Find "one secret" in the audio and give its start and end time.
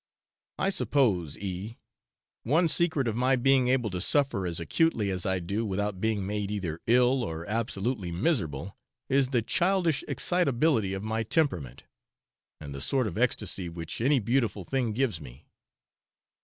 2.41-3.07